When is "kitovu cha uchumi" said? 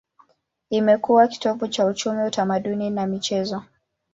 1.27-2.23